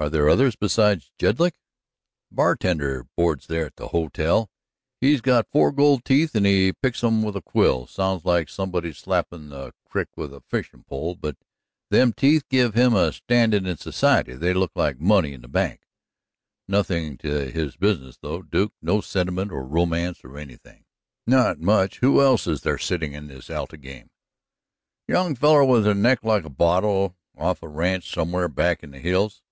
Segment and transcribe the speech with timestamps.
[0.00, 4.48] "Are there others besides Jedlick?" "That bartender boards there at the ho tel.
[5.00, 7.88] He's got four gold teeth, and he picks 'em with a quill.
[7.88, 11.16] Sounds like somebody slappin' the crick with a fishin' pole.
[11.16, 11.36] But
[11.90, 15.80] them teeth give him a standin' in society; they look like money in the bank.
[16.68, 20.84] Nothing to his business, though, Duke; no sentiment or romance or anything."
[21.26, 21.98] "Not much.
[21.98, 24.10] Who else is there sitting in this Alta game?"
[25.08, 28.92] "Young feller with a neck like a bottle, off of a ranch somewhere back in
[28.92, 29.42] the hills."